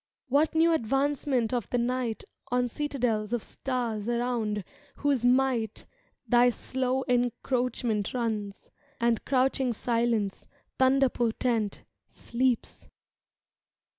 What 0.29 0.55
new 0.55 0.73
advancement 0.73 1.53
of 1.53 1.69
the 1.69 1.77
night 1.77 2.23
On 2.49 2.67
citadels 2.67 3.33
of 3.33 3.43
stars 3.43 4.09
around 4.09 4.63
whose 4.95 5.23
might 5.23 5.85
Thy 6.27 6.49
slow 6.49 7.03
encroachment 7.07 8.11
runs, 8.11 8.71
And 8.99 9.23
crouching 9.25 9.73
Silence, 9.73 10.47
thunder^potent, 10.79 11.81
sleeps? 12.09 12.87